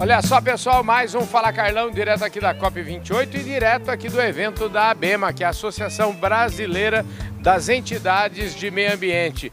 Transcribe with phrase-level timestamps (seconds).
[0.00, 4.20] Olha só, pessoal, mais um Fala Carlão, direto aqui da COP28 e direto aqui do
[4.20, 7.04] evento da ABEMA, que é a Associação Brasileira
[7.40, 9.52] das Entidades de Meio Ambiente.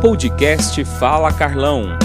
[0.00, 1.98] Podcast Fala Carlão.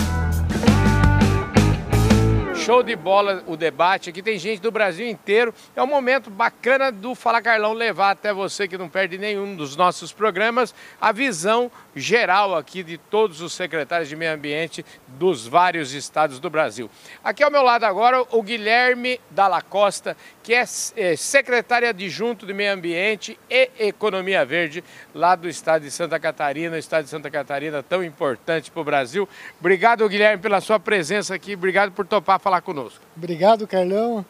[2.66, 4.10] Show de bola o debate.
[4.10, 5.54] Aqui tem gente do Brasil inteiro.
[5.76, 9.76] É um momento bacana do Fala Carlão levar até você que não perde nenhum dos
[9.76, 15.94] nossos programas a visão geral aqui de todos os secretários de meio ambiente dos vários
[15.94, 16.90] estados do Brasil.
[17.24, 20.64] Aqui ao meu lado agora o Guilherme Dalla Costa, que é,
[20.96, 26.76] é secretário adjunto de meio ambiente e economia verde lá do estado de Santa Catarina,
[26.76, 29.28] o estado de Santa Catarina tão importante para o Brasil.
[29.60, 31.56] Obrigado, Guilherme, pela sua presença aqui.
[31.56, 33.04] Obrigado por topar falar conosco.
[33.18, 34.24] Obrigado, Carlão.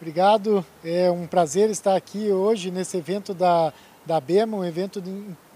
[0.00, 0.64] Obrigado.
[0.82, 3.70] É um prazer estar aqui hoje nesse evento da,
[4.06, 4.98] da BEMA, um evento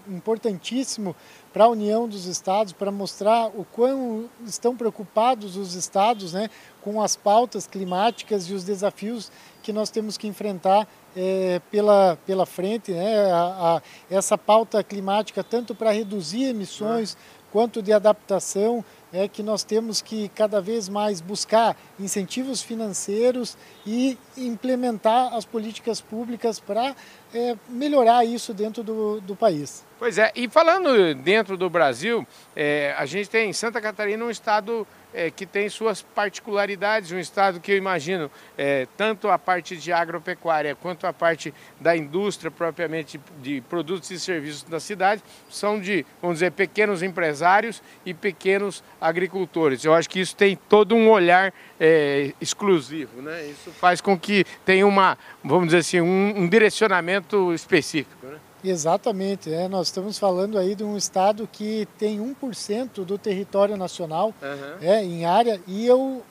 [0.09, 1.15] importantíssimo
[1.53, 6.49] para a união dos estados, para mostrar o quão estão preocupados os estados né,
[6.81, 9.31] com as pautas climáticas e os desafios
[9.63, 12.93] que nós temos que enfrentar é, pela, pela frente.
[12.93, 13.37] Né, a,
[13.77, 17.17] a, essa pauta climática, tanto para reduzir emissões
[17.51, 23.57] quanto de adaptação, é que nós temos que cada vez mais buscar incentivos financeiros
[23.87, 26.95] e implementar as políticas públicas para
[27.35, 29.88] é, melhorar isso dentro do, do país.
[29.99, 34.87] Pois é, e falando dentro do Brasil, é, a gente tem Santa Catarina um estado
[35.13, 39.93] é, que tem suas particularidades, um estado que eu imagino, é, tanto a parte de
[39.93, 46.07] agropecuária quanto a parte da indústria propriamente de produtos e serviços da cidade, são de,
[46.23, 49.85] vamos dizer, pequenos empresários e pequenos agricultores.
[49.85, 53.47] Eu acho que isso tem todo um olhar é, exclusivo, né?
[53.47, 58.27] Isso faz com que tenha uma, vamos dizer assim, um, um direcionamento específico.
[58.27, 58.39] Né?
[58.63, 64.35] Exatamente, é, nós estamos falando aí de um estado que tem 1% do território nacional
[64.43, 64.79] uhum.
[64.81, 66.23] é, em área e eu,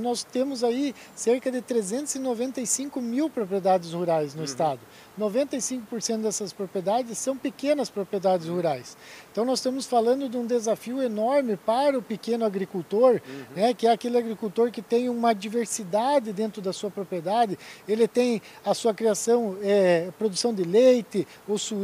[0.00, 4.44] nós temos aí cerca de 395 mil propriedades rurais no uhum.
[4.44, 4.80] estado.
[5.18, 8.96] 95% dessas propriedades são pequenas propriedades rurais.
[9.32, 13.44] Então nós estamos falando de um desafio enorme para o pequeno agricultor, uhum.
[13.54, 17.58] né, que é aquele agricultor que tem uma diversidade dentro da sua propriedade.
[17.88, 21.75] Ele tem a sua criação, é, produção de leite, o suíno,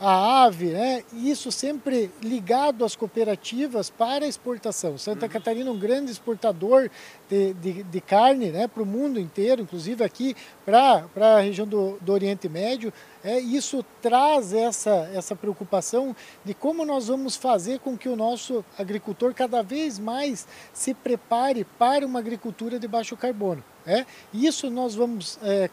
[0.00, 1.02] a ave, né?
[1.12, 4.96] isso sempre ligado às cooperativas para exportação.
[4.96, 5.32] Santa uhum.
[5.32, 6.88] Catarina é um grande exportador
[7.28, 8.68] de, de, de carne né?
[8.68, 12.92] para o mundo inteiro, inclusive aqui para a região do, do Oriente Médio.
[13.24, 16.14] É, isso traz essa, essa preocupação
[16.44, 21.64] de como nós vamos fazer com que o nosso agricultor cada vez mais se prepare
[21.64, 23.62] para uma agricultura de baixo carbono.
[23.86, 24.04] É?
[24.32, 25.38] Isso nós vamos.
[25.42, 25.68] É,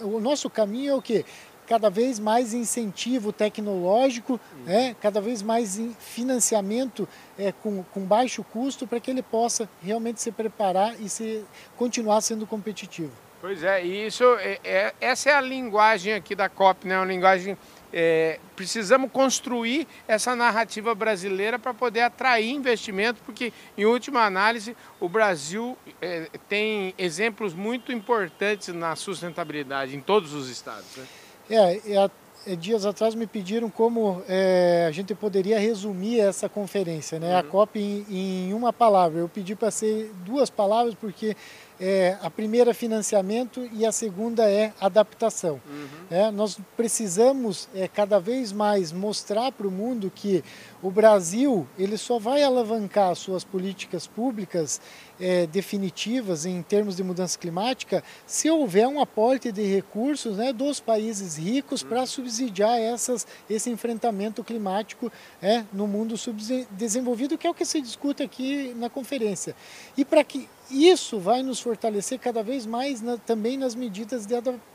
[0.00, 1.24] o nosso caminho é o quê?
[1.66, 7.08] Cada vez mais incentivo tecnológico, né, cada vez mais financiamento
[7.38, 11.44] é, com, com baixo custo para que ele possa realmente se preparar e se,
[11.76, 13.12] continuar sendo competitivo.
[13.40, 16.96] Pois é, e isso, é, é, essa é a linguagem aqui da COP, né?
[16.96, 17.58] uma linguagem
[17.96, 25.08] é, precisamos construir essa narrativa brasileira para poder atrair investimento, porque, em última análise, o
[25.08, 30.96] Brasil é, tem exemplos muito importantes na sustentabilidade em todos os estados.
[30.96, 31.04] Né?
[31.50, 32.10] É, é,
[32.46, 37.32] é, dias atrás me pediram como é, a gente poderia resumir essa conferência, né?
[37.32, 37.38] Uhum.
[37.38, 39.20] A COP em, em, uma palavra.
[39.20, 41.36] Eu pedi para ser duas palavras porque
[41.80, 45.60] é, a primeira é financiamento e a segunda é adaptação.
[45.66, 45.88] Uhum.
[46.10, 50.44] É, nós precisamos é, cada vez mais mostrar para o mundo que
[50.82, 54.80] o Brasil ele só vai alavancar suas políticas públicas
[55.18, 60.80] é, definitivas em termos de mudança climática se houver um aporte de recursos né, dos
[60.80, 62.06] países ricos para uhum.
[62.06, 65.10] subsidiar essas, esse enfrentamento climático
[65.40, 69.54] é, no mundo subdesenvolvido, que é o que se discute aqui na conferência.
[69.96, 74.34] E para que isso vai nos fortalecer cada vez mais na, também nas medidas de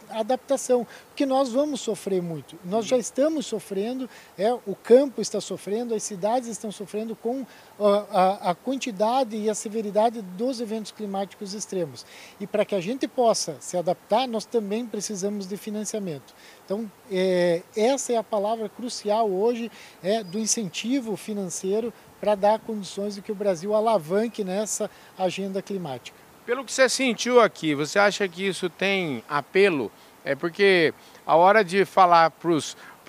[0.10, 2.58] adaptação, porque nós vamos sofrer muito.
[2.66, 7.46] Nós já estamos sofrendo, é, o campo está sofrendo, as cidades estão sofrendo com
[7.80, 12.06] a, a, quantidade e a severidade dos eventos climáticos extremos.
[12.40, 16.34] E para que a gente possa se adaptar, nós também precisamos de financiamento.
[16.66, 19.72] Então, é, essa é a palavra crucial hoje
[20.04, 26.18] é, do incentivo financeiro para dar condições de que o Brasil alavanque nessa agenda climática.
[26.46, 29.92] Pelo que você sentiu aqui, você acha que isso tem apelo?
[30.26, 30.94] É porque
[31.26, 32.52] a hora de falar para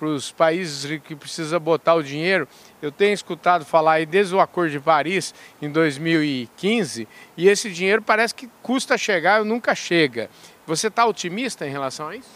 [0.06, 2.46] os países que precisa botar o dinheiro,
[2.82, 8.02] eu tenho escutado falar aí desde o Acordo de Paris em 2015 e esse dinheiro
[8.02, 10.30] parece que custa chegar nunca chega.
[10.66, 12.28] Você está otimista em relação a isso?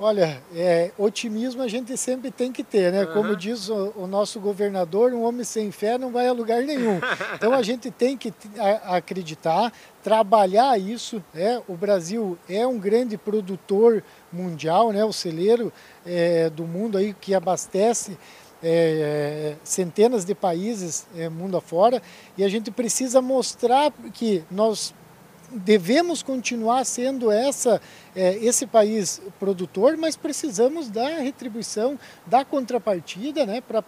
[0.00, 3.04] Olha, é, otimismo a gente sempre tem que ter, né?
[3.04, 3.12] Uhum.
[3.14, 7.00] Como diz o, o, nosso governador, um homem sem fé não vai a lugar nenhum.
[7.34, 8.32] Então a gente tem que
[8.84, 11.22] acreditar, trabalhar isso.
[11.34, 11.60] Né?
[11.66, 15.04] O Brasil é um grande produtor mundial, né?
[15.04, 15.72] O celeiro
[16.06, 18.16] é, do mundo aí que abastece
[18.62, 22.00] é, centenas de países é, mundo afora
[22.36, 24.94] e a gente precisa mostrar que nós
[25.50, 27.80] devemos continuar sendo essa,
[28.14, 33.82] é, esse país produtor, mas precisamos da retribuição, da contrapartida né, para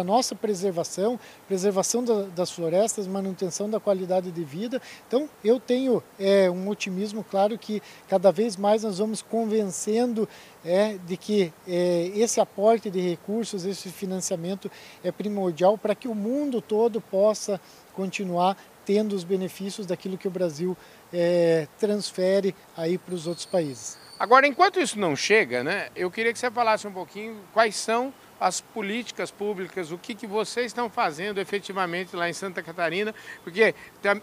[0.00, 1.18] a nossa preservação,
[1.48, 4.80] preservação da, das florestas, manutenção da qualidade de vida.
[5.06, 10.28] Então, eu tenho é, um otimismo, claro, que cada vez mais nós vamos convencendo
[10.64, 14.70] é, de que é, esse aporte de recursos, esse financiamento
[15.02, 17.60] é primordial para que o mundo todo possa
[17.94, 20.76] continuar tendo os benefícios daquilo que o Brasil
[21.12, 23.98] é, transfere aí para os outros países.
[24.18, 28.12] Agora, enquanto isso não chega, né, eu queria que você falasse um pouquinho quais são
[28.40, 33.14] as políticas públicas, o que, que vocês estão fazendo efetivamente lá em Santa Catarina,
[33.44, 33.74] porque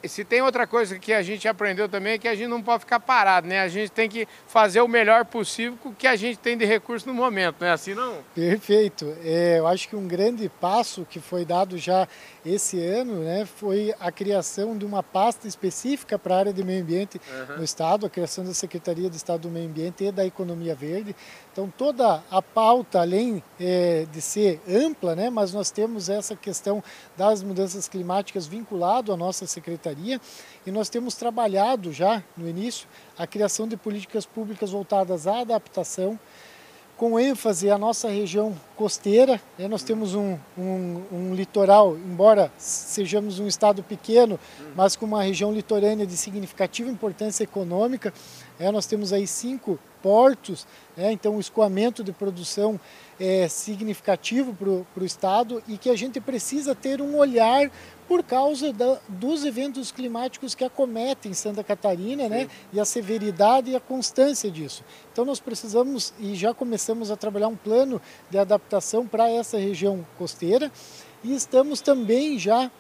[0.06, 2.80] se tem outra coisa que a gente aprendeu também é que a gente não pode
[2.80, 3.62] ficar parado, né?
[3.62, 6.66] A gente tem que fazer o melhor possível com o que a gente tem de
[6.66, 8.18] recurso no momento, não é assim não?
[8.34, 9.16] Perfeito.
[9.24, 12.08] É, eu acho que um grande passo que foi dado já
[12.46, 16.82] esse ano né, foi a criação de uma pasta específica para a área de meio
[16.82, 17.58] ambiente uhum.
[17.58, 21.16] no Estado, a criação da Secretaria de Estado do Meio Ambiente e da Economia Verde.
[21.52, 26.84] Então, toda a pauta, além é, de ser ampla, né, mas nós temos essa questão
[27.16, 30.20] das mudanças climáticas vinculado à nossa secretaria
[30.66, 32.88] e nós temos trabalhado já no início
[33.18, 36.20] a criação de políticas públicas voltadas à adaptação,
[36.96, 39.42] com ênfase à nossa região costeira.
[39.58, 39.68] Né?
[39.68, 44.40] Nós temos um, um, um, litoral, embora sejamos um estado pequeno,
[44.76, 48.14] mas com uma região litorânea de significativa importância econômica.
[48.60, 50.66] É, nós temos aí cinco portos,
[50.96, 51.12] né?
[51.12, 52.80] então o escoamento de produção
[53.20, 54.56] é significativo
[54.94, 57.72] para o estado e que a gente precisa ter um olhar
[58.08, 62.48] por causa da, dos eventos climáticos que acometem Santa Catarina, né?
[62.72, 64.84] E a severidade e a constância disso.
[65.12, 68.67] Então nós precisamos e já começamos a trabalhar um plano de adaptação
[69.10, 70.72] para essa região costeira
[71.24, 72.72] e estamos também já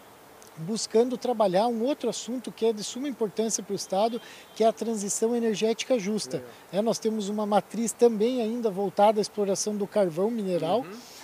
[0.57, 4.19] buscando trabalhar um outro assunto que é de suma importância para o Estado,
[4.55, 6.43] que é a transição energética justa.
[6.71, 6.77] É.
[6.77, 10.79] É, nós temos uma matriz também ainda voltada à exploração do carvão mineral.
[10.79, 11.17] Uhum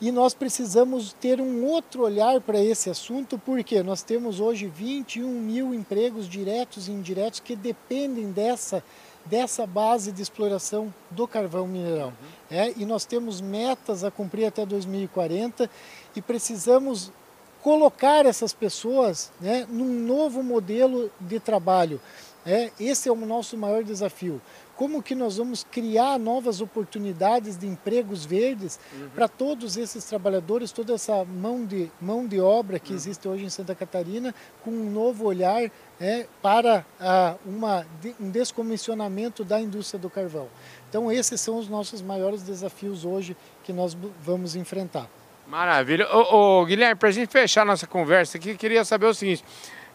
[0.00, 5.28] e nós precisamos ter um outro olhar para esse assunto, porque nós temos hoje 21
[5.28, 8.82] mil empregos diretos e indiretos que dependem dessa,
[9.24, 12.08] dessa base de exploração do carvão mineral.
[12.08, 12.56] Uhum.
[12.56, 15.70] É, e nós temos metas a cumprir até 2040
[16.16, 17.12] e precisamos
[17.62, 22.00] colocar essas pessoas né, num novo modelo de trabalho.
[22.44, 24.40] É, esse é o nosso maior desafio
[24.80, 29.10] como que nós vamos criar novas oportunidades de empregos verdes uhum.
[29.14, 32.96] para todos esses trabalhadores, toda essa mão de, mão de obra que uhum.
[32.96, 34.34] existe hoje em Santa Catarina,
[34.64, 35.70] com um novo olhar
[36.00, 37.86] é, para ah, uma,
[38.18, 40.48] um descomissionamento da indústria do carvão.
[40.88, 45.10] Então esses são os nossos maiores desafios hoje que nós vamos enfrentar.
[45.46, 46.08] Maravilha.
[46.10, 49.44] Ô, ô Guilherme, para a gente fechar nossa conversa aqui, queria saber o seguinte,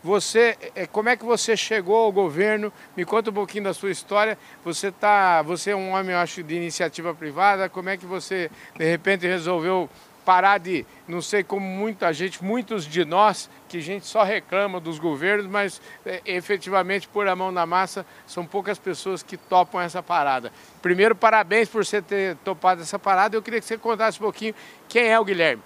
[0.05, 2.71] você, é, como é que você chegou ao governo?
[2.95, 4.37] Me conta um pouquinho da sua história.
[4.63, 7.67] Você tá, você é um homem, eu acho, de iniciativa privada.
[7.67, 9.89] Como é que você de repente resolveu
[10.23, 14.79] parar de, não sei como muita gente, muitos de nós, que a gente só reclama
[14.79, 19.81] dos governos, mas é, efetivamente por a mão na massa são poucas pessoas que topam
[19.81, 20.53] essa parada.
[20.83, 23.35] Primeiro, parabéns por você ter topado essa parada.
[23.35, 24.53] Eu queria que você contasse um pouquinho
[24.87, 25.63] quem é o Guilherme.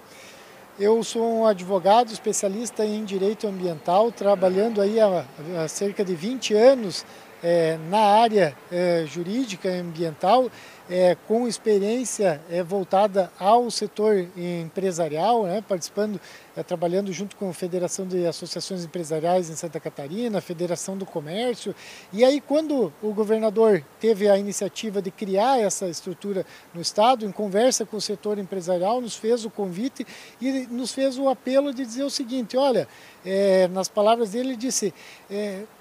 [0.78, 5.24] Eu sou um advogado especialista em direito ambiental, trabalhando aí há,
[5.58, 7.04] há cerca de 20 anos
[7.42, 10.50] é, na área é, jurídica e ambiental
[10.90, 16.20] é, com experiência é, voltada ao setor empresarial, né, participando,
[16.56, 21.06] é, trabalhando junto com a Federação de Associações Empresariais em Santa Catarina, a Federação do
[21.06, 21.72] Comércio.
[22.12, 26.44] E aí, quando o governador teve a iniciativa de criar essa estrutura
[26.74, 30.04] no Estado, em conversa com o setor empresarial, nos fez o convite
[30.40, 32.88] e nos fez o apelo de dizer o seguinte: olha,
[33.24, 34.92] é, nas palavras dele, ele disse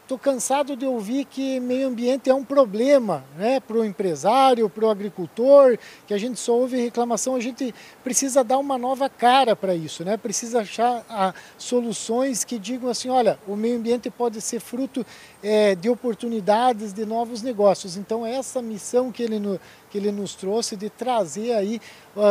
[0.09, 4.83] Estou cansado de ouvir que meio ambiente é um problema né, para o empresário, para
[4.83, 7.35] o agricultor, que a gente só ouve reclamação.
[7.35, 10.17] A gente precisa dar uma nova cara para isso, né?
[10.17, 15.05] precisa achar ah, soluções que digam assim: olha, o meio ambiente pode ser fruto
[15.43, 17.95] é, de oportunidades, de novos negócios.
[17.95, 21.81] Então, essa missão que ele, no, que ele nos trouxe de trazer aí
[22.15, 22.21] uh,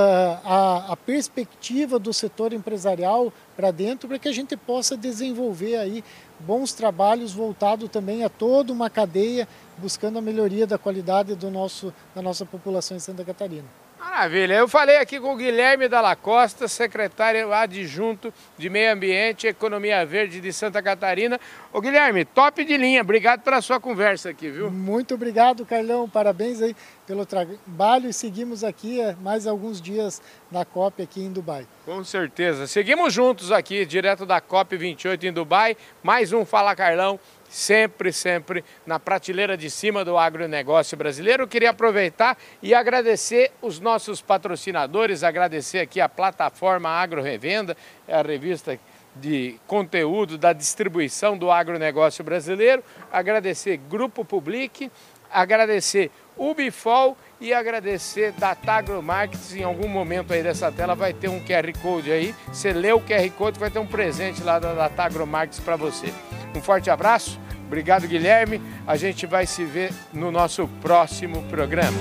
[0.45, 6.05] a, a perspectiva do setor empresarial para dentro para que a gente possa desenvolver aí
[6.41, 11.93] bons trabalhos voltado também a toda uma cadeia buscando a melhoria da qualidade do nosso,
[12.15, 13.88] da nossa população em Santa Catarina.
[13.99, 14.55] Maravilha.
[14.55, 20.07] Eu falei aqui com o Guilherme Dalla Costa, secretário adjunto de Meio Ambiente e Economia
[20.07, 21.39] Verde de Santa Catarina.
[21.73, 23.01] Ô Guilherme, top de linha.
[23.01, 24.71] Obrigado pela sua conversa aqui, viu?
[24.71, 26.09] Muito obrigado, Carlão.
[26.09, 26.77] Parabéns aí
[27.07, 31.67] pelo trabalho e seguimos aqui eh, mais alguns dias na COP aqui em Dubai.
[31.85, 32.67] Com certeza.
[32.67, 35.77] Seguimos juntos aqui, direto da COP 28 em Dubai.
[36.03, 41.45] Mais um Fala Carlão sempre, sempre na prateleira de cima do agronegócio brasileiro.
[41.45, 47.77] Eu queria aproveitar e agradecer os nossos patrocinadores, agradecer aqui a plataforma Agro Revenda,
[48.07, 48.79] é a revista
[49.17, 54.91] de conteúdo da distribuição do agronegócio brasileiro, agradecer Grupo Public,
[55.31, 59.55] agradecer Ubifol e agradecer Datagro Markets.
[59.55, 62.35] Em algum momento aí dessa tela vai ter um QR Code aí.
[62.47, 66.13] Você lê o QR Code, vai ter um presente lá da Datagro Markets para você.
[66.59, 67.39] Um forte abraço,
[67.69, 68.61] obrigado Guilherme.
[68.85, 71.97] A gente vai se ver no nosso próximo programa.